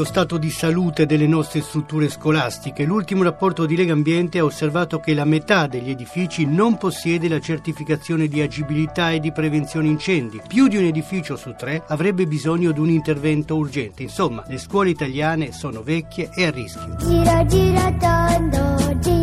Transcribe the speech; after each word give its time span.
Lo 0.00 0.06
stato 0.06 0.38
di 0.38 0.50
salute 0.50 1.04
delle 1.04 1.26
nostre 1.26 1.60
strutture 1.60 2.08
scolastiche? 2.08 2.84
L'ultimo 2.84 3.22
rapporto 3.22 3.66
di 3.66 3.76
Lega 3.76 3.92
Ambiente 3.92 4.38
ha 4.38 4.44
osservato 4.44 4.98
che 4.98 5.12
la 5.12 5.26
metà 5.26 5.66
degli 5.66 5.90
edifici 5.90 6.46
non 6.46 6.78
possiede 6.78 7.28
la 7.28 7.38
certificazione 7.38 8.26
di 8.26 8.40
agibilità 8.40 9.10
e 9.10 9.20
di 9.20 9.30
prevenzione 9.30 9.88
incendi. 9.88 10.40
Più 10.46 10.68
di 10.68 10.78
un 10.78 10.84
edificio 10.84 11.36
su 11.36 11.54
tre 11.54 11.82
avrebbe 11.88 12.26
bisogno 12.26 12.72
di 12.72 12.80
un 12.80 12.88
intervento 12.88 13.56
urgente. 13.56 14.02
Insomma, 14.02 14.42
le 14.46 14.56
scuole 14.56 14.88
italiane 14.88 15.52
sono 15.52 15.82
vecchie 15.82 16.30
e 16.34 16.46
a 16.46 16.50
rischio. 16.50 16.96
Gira, 16.96 17.44
gira 17.44 17.92
tondo, 17.98 18.98
gira 19.00 19.19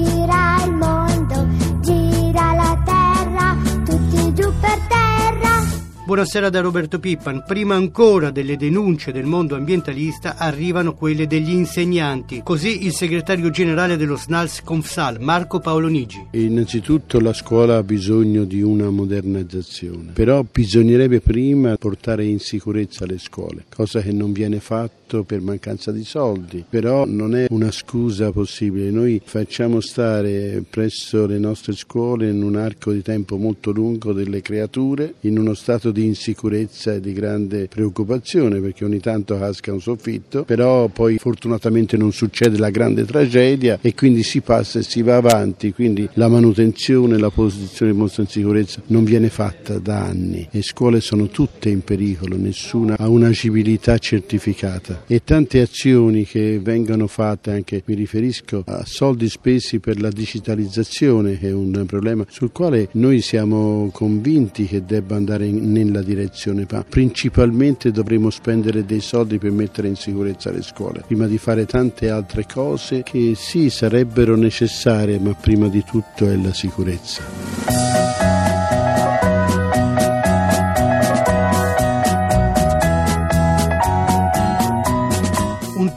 Buonasera 6.08 6.50
da 6.50 6.62
Roberto 6.62 7.00
Pippan. 7.00 7.44
Prima 7.46 7.76
ancora 7.76 8.32
delle 8.32 8.56
denunce 8.56 9.12
del 9.12 9.26
mondo 9.26 9.58
ambientalista 9.58 10.38
arrivano 10.38 10.94
quelle 10.94 11.28
degli 11.28 11.52
insegnanti. 11.52 12.44
Così 12.46 12.86
il 12.86 12.94
segretario 12.94 13.50
generale 13.50 13.98
dello 13.98 14.16
SNALS 14.16 14.62
Confsal, 14.64 15.20
Marco 15.20 15.60
Paolo 15.60 15.90
Nigi. 15.90 16.28
Innanzitutto 16.32 17.20
la 17.20 17.34
scuola 17.34 17.76
ha 17.76 17.84
bisogno 17.84 18.46
di 18.46 18.62
una 18.62 18.90
modernizzazione, 18.90 20.14
però 20.14 20.46
bisognerebbe 20.50 21.20
prima 21.20 21.76
portare 21.76 22.24
in 22.24 22.40
sicurezza 22.40 23.06
le 23.06 23.18
scuole, 23.20 23.66
cosa 23.68 24.00
che 24.00 24.14
non 24.14 24.32
viene 24.32 24.62
fatto 25.08 25.24
per 25.24 25.40
mancanza 25.40 25.94
di 25.94 26.04
soldi, 26.04 26.66
però 26.70 27.06
non 27.06 27.34
è 27.36 27.48
una 27.50 27.72
scusa 27.72 28.32
possibile. 28.32 28.92
Noi 28.92 29.22
facciamo 29.24 29.80
stare 29.80 30.62
presso 30.70 31.26
le 31.26 31.40
nostre 31.40 31.74
scuole 31.74 32.30
in 32.30 32.44
un 32.44 32.58
arco 32.58 32.92
di 32.92 33.02
tempo 33.02 33.38
molto 33.38 33.72
lungo 33.72 34.12
delle 34.12 34.42
creature 34.42 35.14
in 35.22 35.40
uno 35.40 35.54
stato 35.54 35.92
di 35.92 36.04
insicurezza 36.04 36.94
e 36.94 37.00
di 37.00 37.14
grande 37.14 37.68
preoccupazione 37.68 38.60
perché 38.60 38.84
ogni 38.84 39.00
tanto 39.00 39.38
casca 39.38 39.72
un 39.72 39.80
soffitto, 39.82 40.44
però 40.44 40.88
poi 40.90 41.18
fortunatamente 41.18 41.96
non 41.96 42.12
succede 42.12 42.58
la 42.58 42.70
grande 42.70 43.06
tragedia 43.06 43.80
e 43.82 43.96
quindi 43.96 44.24
si 44.24 44.42
passa 44.42 44.80
e 44.80 44.84
si 44.84 45.02
va 45.02 45.16
avanti, 45.16 45.72
quindi 45.72 46.08
la 46.14 46.28
manutenzione, 46.28 47.18
la 47.18 47.30
posizione 47.30 47.94
di 47.94 47.98
mostra 47.98 48.24
in 48.24 48.30
sicurezza 48.30 48.82
non 48.88 49.06
viene 49.06 49.30
fatta 49.30 49.80
da 49.80 50.04
anni. 50.04 50.48
Le 50.52 50.62
scuole 50.62 51.00
sono 51.00 51.28
tutte 51.28 51.70
in 51.70 51.82
pericolo, 51.82 52.36
nessuna 52.36 52.96
ha 52.98 53.08
un'agibilità 53.08 53.98
certificata 53.98 54.97
e 55.06 55.24
tante 55.24 55.62
azioni 55.62 56.26
che 56.26 56.60
vengono 56.60 57.08
fatte, 57.08 57.52
anche 57.52 57.84
mi 57.86 57.96
riferisco 57.96 58.64
a 58.66 58.84
soldi 58.86 59.30
spesi 59.30 59.80
per 59.80 60.00
la 60.02 60.10
digitalizzazione 60.10 61.38
che 61.38 61.50
è 61.50 61.54
un 61.54 61.86
problema 61.86 62.26
sul 62.30 62.52
quale 62.52 62.90
noi 62.94 63.22
siamo 63.22 63.90
convinti 63.92 64.66
che 64.66 64.84
debba 64.86 65.16
andare 65.16 65.46
in, 65.46 65.72
nella 65.72 66.02
direzione, 66.02 66.66
ma 66.70 66.84
principalmente 66.88 67.92
dovremo 67.92 68.30
spendere 68.30 68.86
dei 68.86 69.02
soldi 69.02 69.38
per 69.38 69.52
mettere 69.52 69.88
in 69.88 69.96
sicurezza 69.96 70.52
le 70.52 70.62
scuole, 70.62 71.04
prima 71.06 71.28
di 71.28 71.38
fare 71.38 71.66
tante 71.66 72.10
altre 72.10 72.46
cose 72.52 73.04
che 73.04 73.34
sì 73.36 73.70
sarebbero 73.70 74.36
necessarie, 74.36 75.20
ma 75.20 75.34
prima 75.34 75.68
di 75.68 75.84
tutto 75.84 76.28
è 76.30 76.36
la 76.36 76.54
sicurezza. 76.54 77.97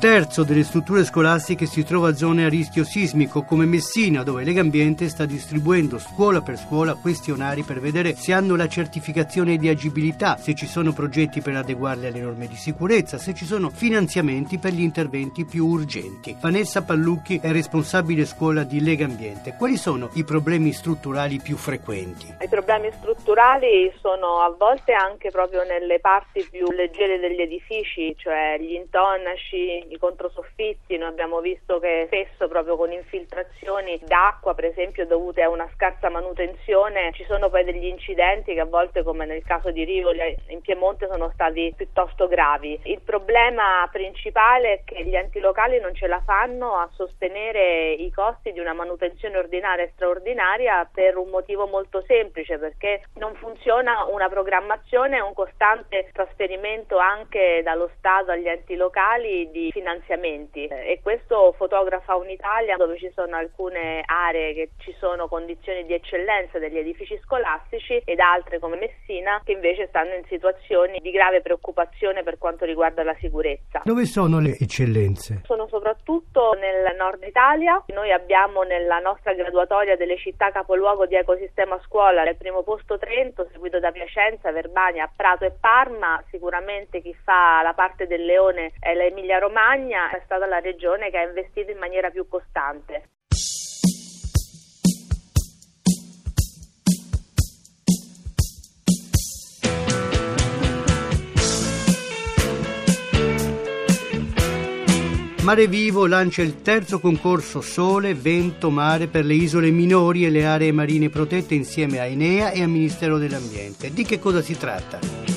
Terzo 0.00 0.44
delle 0.44 0.64
strutture 0.64 1.04
scolastiche 1.04 1.66
si 1.66 1.84
trova 1.84 2.14
zone 2.14 2.46
a 2.46 2.48
rischio 2.48 2.84
sismico, 2.84 3.42
come 3.42 3.66
Messina, 3.66 4.22
dove 4.22 4.44
Lega 4.44 4.62
Ambiente 4.62 5.10
sta 5.10 5.26
distribuendo 5.26 5.98
scuola 5.98 6.40
per 6.40 6.56
scuola 6.56 6.94
questionari 6.94 7.64
per 7.64 7.80
vedere 7.80 8.14
se 8.14 8.32
hanno 8.32 8.56
la 8.56 8.66
certificazione 8.66 9.58
di 9.58 9.68
agibilità, 9.68 10.38
se 10.38 10.54
ci 10.54 10.64
sono 10.64 10.94
progetti 10.94 11.42
per 11.42 11.56
adeguarli 11.56 12.06
alle 12.06 12.20
norme 12.20 12.46
di 12.46 12.56
sicurezza, 12.56 13.18
se 13.18 13.34
ci 13.34 13.44
sono 13.44 13.68
finanziamenti 13.68 14.56
per 14.56 14.72
gli 14.72 14.80
interventi 14.80 15.44
più 15.44 15.66
urgenti. 15.66 16.34
Vanessa 16.40 16.82
Pallucchi 16.82 17.38
è 17.42 17.52
responsabile 17.52 18.24
scuola 18.24 18.62
di 18.62 18.82
Lega 18.82 19.04
Ambiente. 19.04 19.54
Quali 19.58 19.76
sono 19.76 20.08
i 20.14 20.24
problemi 20.24 20.72
strutturali 20.72 21.40
più 21.40 21.58
frequenti? 21.58 22.36
I 22.40 22.48
problemi 22.48 22.90
strutturali 22.92 23.92
sono 24.00 24.38
a 24.40 24.54
volte 24.58 24.94
anche 24.94 25.30
proprio 25.30 25.62
nelle 25.64 26.00
parti 26.00 26.42
più 26.50 26.70
leggere 26.70 27.18
degli 27.18 27.42
edifici, 27.42 28.14
cioè 28.16 28.56
gli 28.58 28.72
intonaci, 28.72 29.88
i 29.90 29.98
controsoffitti, 29.98 30.96
noi 30.96 31.08
abbiamo 31.08 31.40
visto 31.40 31.78
che 31.78 32.04
spesso 32.06 32.48
proprio 32.48 32.76
con 32.76 32.92
infiltrazioni 32.92 34.00
d'acqua, 34.04 34.54
per 34.54 34.66
esempio, 34.66 35.06
dovute 35.06 35.42
a 35.42 35.48
una 35.48 35.68
scarsa 35.74 36.08
manutenzione, 36.08 37.10
ci 37.12 37.24
sono 37.24 37.50
poi 37.50 37.64
degli 37.64 37.86
incidenti 37.86 38.54
che 38.54 38.60
a 38.60 38.64
volte, 38.64 39.02
come 39.02 39.26
nel 39.26 39.42
caso 39.42 39.70
di 39.70 39.84
Rivoli 39.84 40.36
in 40.48 40.60
Piemonte, 40.60 41.08
sono 41.10 41.30
stati 41.34 41.72
piuttosto 41.76 42.28
gravi. 42.28 42.78
Il 42.84 43.00
problema 43.00 43.88
principale 43.90 44.72
è 44.72 44.84
che 44.84 45.04
gli 45.04 45.16
enti 45.16 45.40
locali 45.40 45.80
non 45.80 45.94
ce 45.94 46.06
la 46.06 46.20
fanno 46.24 46.76
a 46.76 46.88
sostenere 46.92 47.92
i 47.92 48.10
costi 48.12 48.52
di 48.52 48.60
una 48.60 48.72
manutenzione 48.72 49.36
ordinaria 49.36 49.84
e 49.84 49.92
straordinaria 49.94 50.88
per 50.92 51.16
un 51.16 51.28
motivo 51.28 51.66
molto 51.66 52.02
semplice, 52.06 52.58
perché 52.58 53.02
non 53.14 53.34
funziona 53.34 54.04
una 54.04 54.28
programmazione 54.28 55.16
e 55.16 55.20
un 55.20 55.34
costante 55.34 56.08
trasferimento 56.12 56.98
anche 56.98 57.60
dallo 57.64 57.90
Stato 57.96 58.30
agli 58.30 58.48
enti 58.48 58.76
locali 58.76 59.50
di 59.50 59.70
finanziamenti 59.80 60.66
e 60.66 61.00
questo 61.02 61.54
fotografa 61.56 62.14
un'Italia 62.14 62.76
dove 62.76 62.98
ci 62.98 63.10
sono 63.14 63.36
alcune 63.36 64.02
aree 64.04 64.52
che 64.52 64.70
ci 64.78 64.94
sono 64.98 65.26
condizioni 65.26 65.86
di 65.86 65.94
eccellenza 65.94 66.58
degli 66.58 66.76
edifici 66.76 67.18
scolastici 67.24 68.00
ed 68.04 68.20
altre 68.20 68.58
come 68.58 68.76
Messina 68.76 69.40
che 69.42 69.52
invece 69.52 69.86
stanno 69.88 70.14
in 70.14 70.24
situazioni 70.28 70.98
di 71.00 71.10
grave 71.10 71.40
preoccupazione 71.40 72.22
per 72.22 72.36
quanto 72.36 72.66
riguarda 72.66 73.02
la 73.02 73.16
sicurezza. 73.18 73.80
Dove 73.84 74.04
sono 74.04 74.38
le 74.38 74.56
eccellenze? 74.60 75.40
Sono 75.44 75.59
soprattutto 75.80 76.52
nel 76.52 76.94
nord 76.94 77.22
Italia, 77.22 77.82
noi 77.94 78.12
abbiamo 78.12 78.62
nella 78.62 78.98
nostra 78.98 79.32
graduatoria 79.32 79.96
delle 79.96 80.18
città 80.18 80.50
capoluogo 80.50 81.06
di 81.06 81.14
ecosistema 81.14 81.80
scuola 81.86 82.20
al 82.20 82.36
primo 82.36 82.62
posto 82.62 82.98
Trento, 82.98 83.48
seguito 83.50 83.80
da 83.80 83.90
Piacenza, 83.90 84.52
Verbania, 84.52 85.10
Prato 85.16 85.46
e 85.46 85.52
Parma, 85.58 86.22
sicuramente 86.28 87.00
chi 87.00 87.14
fa 87.14 87.62
la 87.62 87.72
parte 87.72 88.06
del 88.06 88.26
leone 88.26 88.72
è 88.78 88.94
l'Emilia 88.94 89.38
Romagna 89.38 90.10
è 90.10 90.20
stata 90.26 90.44
la 90.44 90.58
regione 90.58 91.08
che 91.08 91.16
ha 91.16 91.22
investito 91.22 91.70
in 91.70 91.78
maniera 91.78 92.10
più 92.10 92.28
costante. 92.28 93.08
Mare 105.50 105.66
Vivo 105.66 106.06
lancia 106.06 106.42
il 106.42 106.62
terzo 106.62 107.00
concorso 107.00 107.60
Sole, 107.60 108.14
Vento, 108.14 108.70
Mare 108.70 109.08
per 109.08 109.24
le 109.24 109.34
isole 109.34 109.72
minori 109.72 110.24
e 110.24 110.30
le 110.30 110.46
aree 110.46 110.70
marine 110.70 111.08
protette 111.08 111.56
insieme 111.56 111.98
a 111.98 112.04
Enea 112.04 112.52
e 112.52 112.62
al 112.62 112.68
Ministero 112.68 113.18
dell'Ambiente. 113.18 113.92
Di 113.92 114.04
che 114.04 114.20
cosa 114.20 114.42
si 114.42 114.56
tratta? 114.56 115.29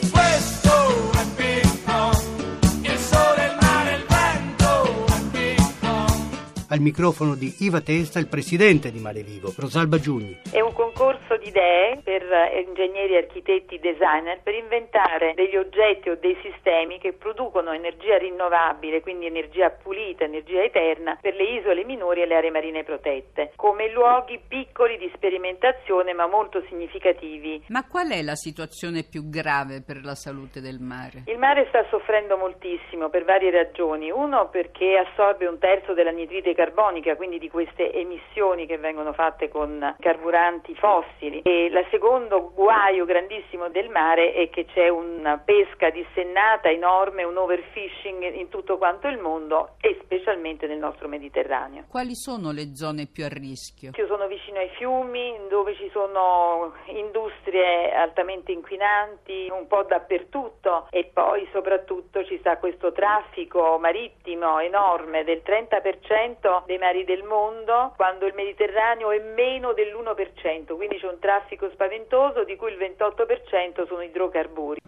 Al 6.74 6.80
microfono 6.80 7.36
di 7.36 7.54
Iva 7.60 7.82
Testa, 7.82 8.18
il 8.18 8.28
presidente 8.28 8.90
di 8.90 8.98
Mare 8.98 9.22
Vivo, 9.22 9.54
Rosalba 9.56 10.00
Giugni. 10.00 10.40
È 10.52 10.60
un 10.60 10.74
concorso 10.74 11.38
di 11.38 11.50
idee 11.50 12.02
per 12.04 12.24
ingegneri, 12.66 13.16
architetti, 13.16 13.78
designer 13.78 14.42
per 14.42 14.56
inventare 14.56 15.34
degli 15.36 15.56
oggetti 15.56 16.10
o 16.10 16.18
dei 16.20 16.36
sistemi 16.42 16.98
che 16.98 17.14
producono 17.14 17.74
energia 17.74 18.18
rinnovabile, 18.18 19.02
quindi 19.02 19.28
energia 19.28 19.70
pulita, 19.70 20.24
energia 20.24 20.64
eterna 20.64 21.16
per 21.22 21.36
le 21.36 21.44
isole 21.44 21.86
minori 21.86 22.24
e 22.24 22.26
le 22.26 22.38
aree 22.38 22.50
marine 22.50 22.84
protette, 22.84 23.52
come 23.56 23.92
luoghi 23.92 24.42
piccoli 24.48 24.98
di 24.98 25.12
sperimentazione 25.14 26.14
ma 26.14 26.26
molto 26.26 26.64
significativi. 26.70 27.66
Ma 27.68 27.86
qual 27.88 28.10
è 28.10 28.24
la 28.24 28.34
situazione 28.34 29.04
più 29.04 29.30
grave 29.30 29.84
per 29.86 30.02
la 30.04 30.16
salute 30.16 30.60
del 30.60 30.80
mare? 30.80 31.26
Il 31.28 31.38
mare 31.38 31.68
sta 31.70 31.86
soffrendo 31.92 32.36
moltissimo 32.36 33.10
per 33.10 33.26
varie 33.26 33.52
ragioni. 33.52 34.10
Uno 34.10 34.50
perché 34.50 34.98
assorbe 34.98 35.46
un 35.46 35.60
terzo 35.60 35.94
della 35.94 36.10
nitrite 36.10 36.62
carbonica, 36.64 37.18
quindi 37.18 37.40
di 37.40 37.50
queste 37.50 37.92
emissioni 37.92 38.66
che 38.66 38.78
vengono 38.78 39.12
fatte 39.12 39.50
con 39.50 39.96
carburanti 40.00 40.74
fossili. 40.76 41.42
E 41.44 41.66
il 41.66 41.86
secondo 41.92 42.54
guaio 42.54 43.04
grandissimo 43.04 43.68
del 43.68 43.90
mare 43.90 44.32
è 44.32 44.50
che 44.50 44.66
c'è 44.66 44.88
una 44.88 45.38
pesca 45.38 45.90
dissennata 45.90 46.70
enorme, 46.70 47.24
un 47.24 47.36
overfishing 47.36 48.36
in 48.36 48.48
tutto 48.48 48.78
quanto 48.78 49.08
il 49.10 49.18
mondo 49.18 49.76
e 49.82 50.00
specialmente 50.04 50.66
nel 50.66 50.78
nostro 50.78 51.10
Mediterraneo. 51.10 51.84
Quali 51.90 52.16
sono 52.16 52.52
le 52.52 52.76
zone 52.76 53.08
più 53.12 53.26
a 53.26 53.30
rischio? 53.30 53.92
Io 53.94 54.08
sono 54.08 54.28
vicino 54.28 54.60
ai 54.60 54.70
fiumi 54.78 55.38
dove 55.50 55.76
ci 55.76 55.90
sono 55.92 56.74
industrie 56.86 57.92
altamente 57.94 58.54
inquinanti 58.54 59.50
un 59.52 59.68
po' 59.68 59.84
dappertutto 59.84 60.88
e 60.92 61.10
poi 61.14 61.46
soprattutto 61.52 62.24
ci 62.24 62.38
sta 62.40 62.58
questo 62.58 62.94
traffico 62.94 63.78
marittimo 63.80 64.60
enorme 64.60 65.26
del 65.26 65.42
30% 65.46 66.53
dei 66.66 66.78
mari 66.78 67.04
del 67.04 67.24
mondo 67.24 67.94
quando 67.96 68.26
il 68.26 68.34
Mediterraneo 68.36 69.12
è 69.12 69.20
meno 69.20 69.74
dell'1%, 69.74 70.76
quindi 70.76 71.00
c'è 71.00 71.08
un 71.08 71.20
traffico 71.20 71.70
spaventoso 71.72 72.44
di 72.44 72.56
cui 72.56 72.72
il 72.72 72.78
28% 72.78 73.88
sono 73.88 74.02
idrocarburi. 74.02 74.82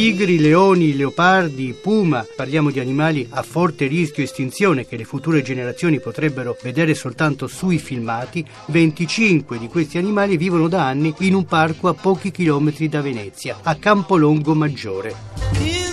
Tigri, 0.00 0.38
leoni, 0.38 0.96
leopardi, 0.96 1.76
puma, 1.78 2.26
parliamo 2.34 2.70
di 2.70 2.80
animali 2.80 3.26
a 3.32 3.42
forte 3.42 3.86
rischio 3.86 4.22
estinzione 4.22 4.86
che 4.86 4.96
le 4.96 5.04
future 5.04 5.42
generazioni 5.42 6.00
potrebbero 6.00 6.56
vedere 6.62 6.94
soltanto 6.94 7.46
sui 7.46 7.78
filmati. 7.78 8.42
25 8.68 9.58
di 9.58 9.68
questi 9.68 9.98
animali 9.98 10.38
vivono 10.38 10.68
da 10.68 10.86
anni 10.86 11.14
in 11.18 11.34
un 11.34 11.44
parco 11.44 11.88
a 11.88 11.92
pochi 11.92 12.30
chilometri 12.30 12.88
da 12.88 13.02
Venezia, 13.02 13.58
a 13.62 13.74
Campolongo 13.74 14.54
Maggiore. 14.54 15.89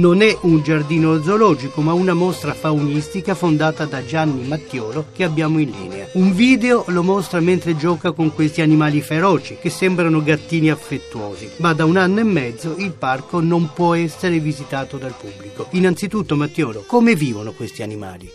Non 0.00 0.22
è 0.22 0.34
un 0.44 0.62
giardino 0.62 1.22
zoologico, 1.22 1.82
ma 1.82 1.92
una 1.92 2.14
mostra 2.14 2.54
faunistica 2.54 3.34
fondata 3.34 3.84
da 3.84 4.02
Gianni 4.02 4.48
Mattiolo 4.48 5.08
che 5.12 5.24
abbiamo 5.24 5.58
in 5.58 5.70
linea. 5.70 6.08
Un 6.12 6.32
video 6.34 6.84
lo 6.86 7.02
mostra 7.02 7.38
mentre 7.40 7.76
gioca 7.76 8.12
con 8.12 8.32
questi 8.32 8.62
animali 8.62 9.02
feroci 9.02 9.58
che 9.60 9.68
sembrano 9.68 10.22
gattini 10.22 10.70
affettuosi, 10.70 11.50
ma 11.56 11.74
da 11.74 11.84
un 11.84 11.98
anno 11.98 12.20
e 12.20 12.24
mezzo 12.24 12.76
il 12.78 12.92
parco 12.92 13.40
non 13.40 13.74
può 13.74 13.92
essere 13.92 14.38
visitato 14.38 14.96
dal 14.96 15.12
pubblico. 15.12 15.66
Innanzitutto, 15.72 16.34
Mattiolo, 16.34 16.82
come 16.86 17.14
vivono 17.14 17.52
questi 17.52 17.82
animali? 17.82 18.32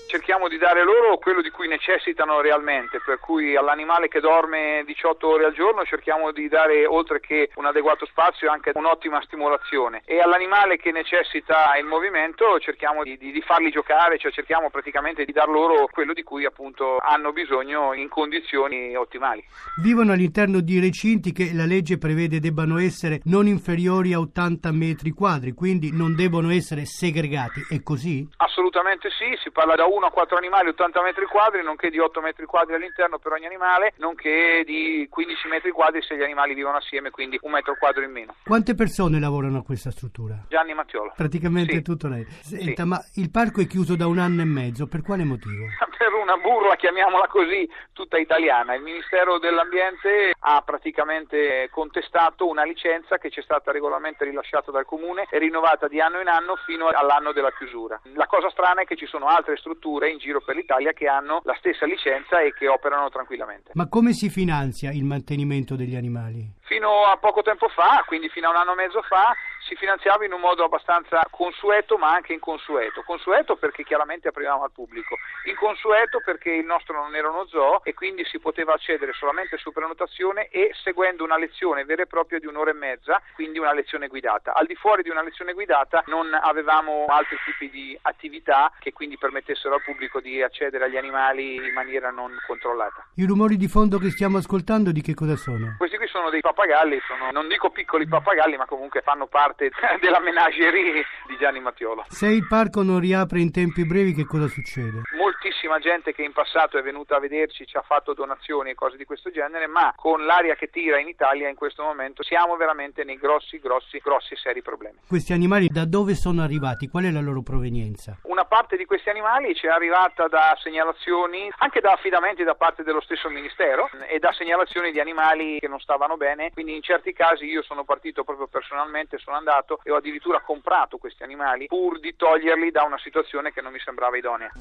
Di 0.47 0.57
dare 0.57 0.83
loro 0.83 1.17
quello 1.17 1.41
di 1.41 1.49
cui 1.49 1.67
necessitano 1.67 2.41
realmente, 2.41 2.99
per 3.03 3.19
cui 3.19 3.55
all'animale 3.55 4.07
che 4.07 4.19
dorme 4.19 4.83
18 4.85 5.27
ore 5.27 5.45
al 5.45 5.53
giorno 5.53 5.85
cerchiamo 5.85 6.31
di 6.31 6.47
dare 6.47 6.85
oltre 6.85 7.19
che 7.19 7.49
un 7.55 7.65
adeguato 7.65 8.05
spazio 8.05 8.51
anche 8.51 8.71
un'ottima 8.73 9.21
stimolazione 9.23 10.01
e 10.05 10.19
all'animale 10.19 10.77
che 10.77 10.91
necessita 10.91 11.75
il 11.77 11.85
movimento 11.85 12.59
cerchiamo 12.59 13.03
di, 13.03 13.17
di- 13.17 13.31
di 13.31 13.41
farli 13.41 13.71
giocare, 13.71 14.17
cioè 14.17 14.31
cerchiamo 14.31 14.69
praticamente 14.69 15.25
di 15.25 15.31
dar 15.31 15.47
loro 15.47 15.87
quello 15.89 16.13
di 16.13 16.23
cui 16.23 16.45
appunto 16.45 16.97
hanno 16.97 17.31
bisogno 17.31 17.93
in 17.93 18.09
condizioni 18.09 18.95
ottimali. 18.95 19.43
Vivono 19.81 20.13
all'interno 20.13 20.59
di 20.61 20.79
recinti 20.79 21.31
che 21.31 21.51
la 21.53 21.65
legge 21.65 21.97
prevede 21.97 22.39
debbano 22.39 22.79
essere 22.79 23.19
non 23.25 23.47
inferiori 23.47 24.13
a 24.13 24.19
80 24.19 24.71
metri 24.71 25.11
quadri, 25.11 25.53
quindi 25.53 25.91
non 25.91 26.15
devono 26.15 26.51
essere 26.51 26.85
segregati. 26.85 27.65
È 27.69 27.81
così? 27.81 28.27
Assolutamente 28.37 29.09
sì, 29.09 29.35
si 29.41 29.51
parla 29.51 29.75
da 29.75 29.85
1 29.85 30.05
a 30.05 30.11
4 30.11 30.34
animali 30.37 30.69
80 30.69 31.01
metri 31.01 31.25
quadri, 31.25 31.63
nonché 31.63 31.89
di 31.89 31.99
8 31.99 32.21
metri 32.21 32.45
quadri 32.45 32.75
all'interno 32.75 33.17
per 33.19 33.31
ogni 33.33 33.45
animale, 33.45 33.93
nonché 33.97 34.63
di 34.65 35.07
15 35.09 35.47
metri 35.47 35.71
quadri 35.71 36.01
se 36.01 36.15
gli 36.17 36.21
animali 36.23 36.53
vivono 36.53 36.77
assieme, 36.77 37.09
quindi 37.09 37.37
un 37.41 37.51
metro 37.51 37.75
quadro 37.77 38.03
in 38.03 38.11
meno. 38.11 38.35
Quante 38.43 38.75
persone 38.75 39.19
lavorano 39.19 39.59
a 39.59 39.63
questa 39.63 39.91
struttura? 39.91 40.45
Gianni 40.49 40.73
Mattiola. 40.73 41.13
Praticamente 41.15 41.73
Sì. 41.75 41.81
tutto 41.81 42.07
lei. 42.07 42.25
Senta, 42.41 42.85
ma 42.85 42.99
il 43.15 43.29
parco 43.31 43.61
è 43.61 43.67
chiuso 43.67 43.95
da 43.95 44.07
un 44.07 44.19
anno 44.19 44.41
e 44.41 44.45
mezzo, 44.45 44.87
per 44.87 45.01
quale 45.01 45.23
motivo? 45.23 45.65
Per 45.97 46.13
una 46.13 46.35
burla, 46.37 46.75
chiamiamola 46.75 47.27
così, 47.27 47.69
tutta 47.93 48.17
italiana. 48.17 48.75
Il 48.75 48.81
Ministero 48.81 49.39
dell'Ambiente 49.39 50.33
ha 50.37 50.61
praticamente 50.61 51.69
contestato 51.71 52.47
una 52.47 52.63
licenza 52.63 53.17
che 53.17 53.29
ci 53.29 53.39
è 53.39 53.43
stata 53.43 53.71
regolarmente 53.71 54.25
rilasciata 54.25 54.71
dal 54.71 54.85
Comune 54.85 55.25
e 55.29 55.39
rinnovata 55.39 55.87
di 55.87 56.01
anno 56.01 56.19
in 56.19 56.27
anno 56.27 56.57
fino 56.65 56.87
all'anno 56.87 57.31
della 57.31 57.51
chiusura. 57.51 57.99
La 58.13 58.27
cosa 58.27 58.49
strana 58.49 58.81
è 58.81 58.85
che 58.85 58.97
ci 58.97 59.05
sono 59.05 59.27
altre 59.27 59.55
strutture 59.57 60.09
in 60.09 60.17
giro 60.17 60.41
per 60.41 60.55
l'Italia 60.55 60.91
che 60.91 61.07
hanno 61.07 61.41
la 61.43 61.55
stessa 61.57 61.85
licenza 61.85 62.39
e 62.41 62.53
che 62.53 62.67
operano 62.67 63.09
tranquillamente. 63.09 63.71
Ma 63.73 63.87
come 63.87 64.11
si 64.11 64.29
finanzia 64.29 64.91
il 64.91 65.05
mantenimento 65.05 65.75
degli 65.75 65.95
animali? 65.95 66.45
Fino 66.63 67.05
a 67.05 67.17
poco 67.17 67.41
tempo 67.41 67.69
fa, 67.69 68.03
quindi 68.05 68.27
fino 68.29 68.47
a 68.47 68.51
un 68.51 68.57
anno 68.57 68.73
e 68.73 68.75
mezzo 68.75 69.01
fa, 69.03 69.33
si 69.67 69.75
finanziava 69.75 70.25
in 70.25 70.33
un 70.33 70.39
modo 70.39 70.63
abbastanza 70.63 71.25
consueto 71.29 71.97
ma 71.97 72.13
anche 72.13 72.33
inconsueto. 72.33 73.01
Consueto 73.03 73.55
perché 73.55 73.83
chiaramente 73.83 74.27
aprivamo 74.27 74.63
al 74.63 74.71
pubblico, 74.71 75.17
inconsueto 75.45 76.21
perché 76.23 76.51
il 76.51 76.65
nostro 76.65 76.95
non 76.95 77.15
era 77.15 77.29
uno 77.29 77.47
zoo 77.47 77.83
e 77.83 77.93
quindi 77.93 78.23
si 78.25 78.39
poteva 78.39 78.73
accedere 78.73 79.13
solamente 79.13 79.57
su 79.57 79.71
prenotazione 79.71 80.47
e 80.49 80.71
seguendo 80.83 81.23
una 81.23 81.37
lezione 81.37 81.83
vera 81.83 82.03
e 82.03 82.07
propria 82.07 82.39
di 82.39 82.45
un'ora 82.45 82.69
e 82.69 82.73
mezza, 82.73 83.21
quindi 83.33 83.59
una 83.59 83.73
lezione 83.73 84.07
guidata. 84.07 84.53
Al 84.53 84.65
di 84.67 84.75
fuori 84.75 85.01
di 85.01 85.09
una 85.09 85.23
lezione 85.23 85.53
guidata 85.53 86.03
non 86.07 86.33
avevamo 86.33 87.05
altri 87.07 87.37
tipi 87.45 87.69
di 87.69 87.97
attività 88.03 88.71
che 88.79 88.93
quindi 88.93 89.17
permettessero 89.17 89.75
al 89.75 89.83
pubblico 89.83 90.19
di 90.19 90.41
accedere 90.41 90.85
agli 90.85 90.97
animali 90.97 91.55
in 91.55 91.73
maniera 91.73 92.11
non 92.11 92.31
controllata. 92.45 93.07
I 93.15 93.25
rumori 93.25 93.57
di 93.57 93.67
fondo 93.67 93.97
che 93.97 94.09
stiamo 94.11 94.37
ascoltando 94.37 94.91
di 94.91 95.01
che 95.01 95.15
cosa 95.15 95.35
sono? 95.35 95.75
Questi 95.77 95.97
qui 95.97 96.07
sono 96.07 96.29
dei 96.29 96.41
pappagalli, 96.41 97.01
sono, 97.07 97.31
non 97.31 97.47
dico 97.47 97.71
piccoli 97.71 98.07
pappagalli, 98.07 98.57
ma 98.57 98.65
comunque 98.65 99.01
fanno 99.01 99.25
parte 99.25 99.54
della 100.01 100.19
menagerie 100.19 101.03
di 101.27 101.37
Gianni 101.39 101.59
Mattiolo. 101.59 102.05
Se 102.09 102.27
il 102.27 102.45
parco 102.47 102.83
non 102.83 102.99
riapre 102.99 103.39
in 103.39 103.51
tempi 103.51 103.85
brevi, 103.85 104.13
che 104.13 104.25
cosa 104.25 104.47
succede? 104.47 105.01
Moltissima 105.15 105.79
gente 105.79 106.13
che 106.13 106.23
in 106.23 106.33
passato 106.33 106.77
è 106.77 106.83
venuta 106.83 107.15
a 107.15 107.19
vederci, 107.19 107.65
ci 107.65 107.77
ha 107.77 107.81
fatto 107.81 108.13
donazioni 108.13 108.71
e 108.71 108.75
cose 108.75 108.97
di 108.97 109.05
questo 109.05 109.31
genere, 109.31 109.65
ma 109.65 109.93
con 109.95 110.25
l'aria 110.25 110.55
che 110.55 110.69
tira 110.69 110.99
in 110.99 111.07
Italia 111.07 111.47
in 111.47 111.55
questo 111.55 111.83
momento 111.83 112.21
siamo 112.21 112.57
veramente 112.57 113.05
nei 113.05 113.17
grossi, 113.17 113.57
grossi, 113.59 113.99
grossi 113.99 114.35
seri 114.35 114.61
problemi. 114.61 114.97
Questi 115.07 115.31
animali 115.31 115.67
da 115.67 115.85
dove 115.85 116.15
sono 116.15 116.41
arrivati? 116.41 116.89
Qual 116.89 117.05
è 117.05 117.11
la 117.11 117.21
loro 117.21 117.41
provenienza? 117.43 118.17
Una 118.23 118.43
parte 118.43 118.75
di 118.75 118.83
questi 118.83 119.09
animali 119.09 119.55
ci 119.55 119.67
è 119.67 119.69
arrivata 119.69 120.27
da 120.27 120.53
segnalazioni, 120.61 121.49
anche 121.59 121.79
da 121.79 121.93
affidamenti 121.93 122.43
da 122.43 122.55
parte 122.55 122.83
dello 122.83 123.01
stesso 123.01 123.29
Ministero 123.29 123.89
e 124.09 124.19
da 124.19 124.33
segnalazioni 124.33 124.91
di 124.91 124.99
animali 124.99 125.59
che 125.59 125.69
non 125.69 125.79
stavano 125.79 126.17
bene, 126.17 126.51
quindi 126.51 126.75
in 126.75 126.81
certi 126.81 127.13
casi 127.13 127.45
io 127.45 127.63
sono 127.63 127.85
partito 127.85 128.25
proprio 128.25 128.47
personalmente, 128.47 129.17
sono 129.17 129.37
andato 129.37 129.79
e 129.83 129.91
ho 129.91 129.95
addirittura 129.95 130.41
comprato 130.41 130.97
questi 130.97 131.23
animali 131.23 131.67
pur 131.67 131.99
di 132.01 132.17
toglierli 132.17 132.69
da 132.71 132.83
una 132.83 132.99
situazione 132.99 133.53
che 133.53 133.61
non 133.61 133.71
mi 133.71 133.79
sembrava 133.79 134.17
idonea. 134.17 134.51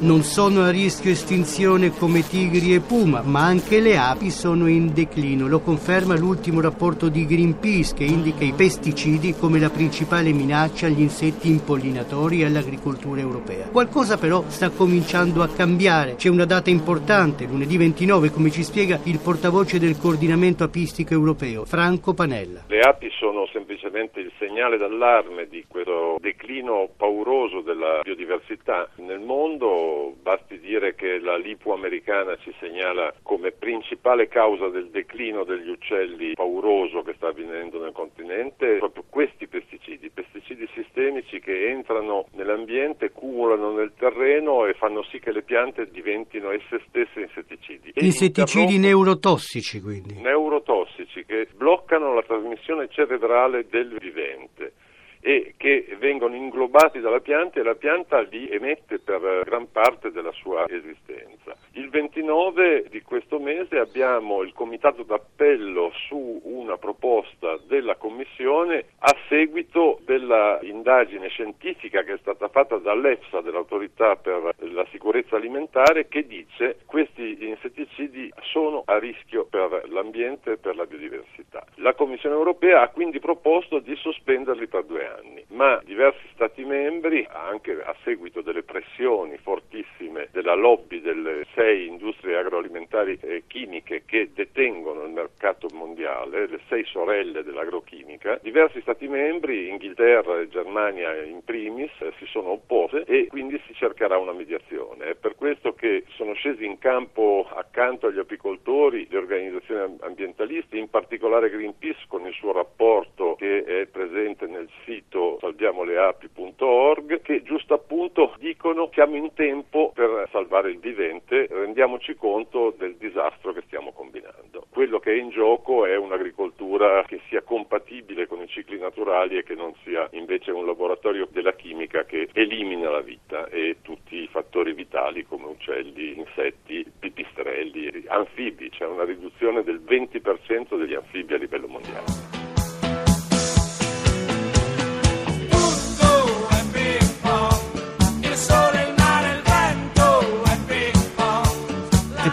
Non 0.00 0.22
sono 0.22 0.62
a 0.62 0.70
rischio 0.70 1.10
estinzione 1.10 1.90
come 1.90 2.22
tigri 2.22 2.72
e 2.72 2.78
puma, 2.78 3.20
ma 3.22 3.40
anche 3.44 3.80
le 3.80 3.98
api 3.98 4.30
sono 4.30 4.68
in 4.68 4.92
declino. 4.94 5.48
Lo 5.48 5.58
conferma 5.58 6.16
l'ultimo 6.16 6.60
rapporto 6.60 7.08
di 7.08 7.26
Greenpeace 7.26 7.94
che 7.94 8.04
indica 8.04 8.44
i 8.44 8.52
pesticidi 8.56 9.34
come 9.34 9.58
la 9.58 9.70
principale 9.70 10.30
minaccia 10.30 10.86
agli 10.86 11.00
insetti 11.00 11.48
impollinatori 11.48 12.42
e 12.42 12.44
all'agricoltura 12.44 13.20
europea. 13.20 13.70
Qualcosa 13.72 14.18
però 14.18 14.44
sta 14.46 14.70
cominciando 14.70 15.42
a 15.42 15.48
cambiare. 15.48 16.14
C'è 16.14 16.28
una 16.28 16.44
data 16.44 16.70
importante, 16.70 17.46
lunedì 17.46 17.76
29, 17.76 18.30
come 18.30 18.52
ci 18.52 18.62
spiega 18.62 19.00
il 19.02 19.18
portavoce 19.18 19.80
del 19.80 19.98
coordinamento 19.98 20.62
apistico 20.62 21.12
europeo, 21.12 21.64
Franco 21.64 22.14
Panella. 22.14 22.62
Le 22.68 22.80
api 22.82 23.10
sono 23.18 23.48
semplicemente 23.52 24.20
il 24.20 24.30
segnale 24.38 24.76
d'allarme 24.76 25.48
di 25.48 25.64
questo 25.66 26.18
declino 26.20 26.88
pauroso 26.96 27.62
della 27.62 28.00
biodiversità 28.04 28.88
nel 28.98 29.18
mondo. 29.18 29.86
Basti 30.20 30.58
dire 30.60 30.94
che 30.94 31.18
la 31.20 31.36
Lipu 31.36 31.70
americana 31.70 32.36
ci 32.36 32.54
segnala 32.60 33.14
come 33.22 33.52
principale 33.52 34.28
causa 34.28 34.68
del 34.68 34.90
declino 34.90 35.44
degli 35.44 35.70
uccelli 35.70 36.34
pauroso 36.34 37.02
che 37.02 37.14
sta 37.14 37.28
avvenendo 37.28 37.80
nel 37.80 37.92
continente 37.92 38.76
proprio 38.76 39.04
questi 39.08 39.46
pesticidi, 39.46 40.10
pesticidi 40.10 40.68
sistemici 40.74 41.40
che 41.40 41.70
entrano 41.70 42.26
nell'ambiente, 42.32 43.10
cumulano 43.10 43.72
nel 43.72 43.92
terreno 43.96 44.66
e 44.66 44.74
fanno 44.74 45.02
sì 45.04 45.18
che 45.18 45.32
le 45.32 45.42
piante 45.42 45.88
diventino 45.90 46.50
esse 46.50 46.80
stesse 46.88 47.20
insetticidi. 47.20 47.92
Insetticidi 47.94 48.78
neurotossici, 48.78 49.80
quindi. 49.80 50.14
neurotossici 50.20 51.24
che 51.24 51.48
bloccano 51.54 52.14
la 52.14 52.22
trasmissione 52.22 52.88
cerebrale 52.90 53.66
del 53.68 53.96
vivente 53.98 54.72
e 55.20 55.54
che 55.56 55.96
vengono 55.98 56.34
inglobati 56.34 57.00
dalla 57.00 57.20
pianta 57.20 57.60
e 57.60 57.62
la 57.62 57.74
pianta 57.74 58.20
li 58.20 58.48
emette 58.48 58.98
per 58.98 59.42
gran 59.44 59.70
parte 59.70 60.10
della 60.10 60.32
sua 60.32 60.66
esistenza. 60.68 61.56
Il 61.72 61.90
29 61.90 62.86
di 62.90 63.02
questo 63.02 63.38
mese 63.38 63.78
abbiamo 63.78 64.42
il 64.42 64.52
comitato 64.52 65.02
d'appello 65.02 65.92
su 66.08 66.40
una 66.44 66.76
proposta 66.76 67.58
della 67.66 67.96
Commissione 67.96 68.86
a 68.98 69.14
seguito 69.28 70.00
della 70.04 70.58
indagine 70.62 71.28
scientifica 71.28 72.02
che 72.02 72.14
è 72.14 72.18
stata 72.18 72.48
fatta 72.48 72.76
dall'EFSA, 72.76 73.40
dell'autorità 73.40 74.16
per 74.16 74.54
la 74.58 74.86
sicurezza 74.90 75.36
alimentare, 75.36 76.08
che 76.08 76.26
dice 76.26 76.46
che 76.58 76.76
questi 76.84 77.46
insetticidi 77.46 78.32
sono 78.42 78.82
a 78.84 78.98
rischio 78.98 79.44
per 79.44 79.84
l'ambiente 79.88 80.52
e 80.52 80.56
per 80.58 80.76
la 80.76 80.84
biodiversità. 80.84 81.64
La 81.76 81.94
Commissione 81.94 82.34
europea 82.34 82.82
ha 82.82 82.88
quindi 82.88 83.20
proposto 83.20 83.78
di 83.78 83.94
sospenderli 83.96 84.66
per 84.66 84.84
due 84.84 85.06
anni, 85.06 85.07
ma 85.48 85.80
diversi 85.84 86.26
Stati 86.38 86.64
membri, 86.64 87.26
anche 87.28 87.82
a 87.82 87.94
seguito 88.04 88.42
delle 88.42 88.62
pressioni 88.62 89.36
fortissime 89.38 90.28
della 90.30 90.54
lobby 90.54 91.00
delle 91.00 91.46
sei 91.54 91.88
industrie 91.88 92.36
agroalimentari 92.36 93.18
e 93.20 93.42
chimiche 93.48 94.04
che 94.06 94.30
detengono 94.32 95.02
il 95.02 95.10
mercato 95.10 95.66
mondiale, 95.72 96.46
le 96.46 96.60
sei 96.68 96.84
sorelle 96.84 97.42
dell'agrochimica, 97.42 98.38
diversi 98.40 98.80
Stati 98.82 99.08
membri, 99.08 99.68
Inghilterra 99.68 100.38
e 100.38 100.48
Germania 100.48 101.12
in 101.22 101.42
primis, 101.42 101.90
si 102.18 102.26
sono 102.26 102.50
oppose 102.50 103.04
e 103.04 103.26
quindi 103.26 103.60
si 103.66 103.74
cercherà 103.74 104.16
una 104.16 104.32
mediazione. 104.32 105.06
È 105.06 105.14
per 105.16 105.34
questo 105.34 105.74
che 105.74 106.04
sono 106.10 106.34
scesi 106.34 106.64
in 106.64 106.78
campo 106.78 107.48
accanto 107.52 108.06
agli 108.06 108.18
apicoltori 108.20 109.08
le 109.10 109.18
organizzazioni 109.18 109.96
ambientaliste, 110.00 110.76
in 110.76 110.88
particolare 110.88 111.50
Greenpeace 111.50 112.04
con 112.06 112.26
il 112.26 112.32
suo 112.34 112.52
rapporto 112.52 113.34
che 113.34 113.64
è 113.64 113.86
presente 113.86 114.46
nel 114.46 114.68
sito 114.84 114.97
salviamoleapi.org 115.08 117.22
che 117.22 117.42
giusto 117.42 117.74
appunto 117.74 118.34
dicono 118.38 118.90
siamo 118.92 119.16
in 119.16 119.32
tempo 119.34 119.92
per 119.94 120.28
salvare 120.30 120.70
il 120.70 120.78
vivente, 120.78 121.46
rendiamoci 121.50 122.14
conto 122.14 122.74
del 122.76 122.96
disastro 122.96 123.52
che 123.52 123.62
stiamo 123.66 123.92
combinando. 123.92 124.66
Quello 124.70 124.98
che 124.98 125.12
è 125.12 125.16
in 125.16 125.30
gioco 125.30 125.86
è 125.86 125.96
un'agricoltura 125.96 127.04
che 127.04 127.20
sia 127.28 127.42
compatibile 127.42 128.26
con 128.26 128.40
i 128.40 128.48
cicli 128.48 128.78
naturali 128.78 129.38
e 129.38 129.42
che 129.42 129.54
non 129.54 129.74
sia 129.82 130.08
invece 130.12 130.50
un 130.50 130.66
laboratorio 130.66 131.26
della 131.30 131.54
chimica 131.54 132.04
che 132.04 132.28
elimina 132.32 132.90
la 132.90 133.00
vita 133.00 133.48
e 133.48 133.76
tutti 133.82 134.16
i 134.16 134.28
fattori 134.28 134.72
vitali 134.72 135.26
come 135.26 135.46
uccelli, 135.46 136.16
insetti, 136.16 136.86
pipistrelli, 136.98 138.04
anfibi, 138.08 138.70
c'è 138.70 138.86
una 138.86 139.04
riduzione 139.04 139.62
del 139.62 139.80
20% 139.84 140.76
degli 140.76 140.94
anfibi 140.94 141.34
a 141.34 141.38
livello 141.38 141.68
mondiale. 141.68 142.27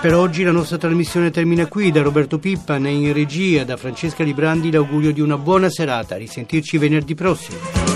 Per 0.05 0.13
oggi 0.13 0.43
la 0.43 0.51
nostra 0.51 0.77
trasmissione 0.77 1.31
termina 1.31 1.65
qui. 1.65 1.91
Da 1.91 2.03
Roberto 2.03 2.38
Pippan 2.38 2.85
e 2.85 2.91
in 2.91 3.12
regia 3.12 3.63
da 3.63 3.75
Francesca 3.75 4.24
Librandi 4.24 4.69
l'augurio 4.69 5.12
di 5.12 5.19
una 5.19 5.35
buona 5.35 5.67
serata. 5.67 6.15
Risentirci 6.15 6.77
venerdì 6.77 7.15
prossimo. 7.15 7.94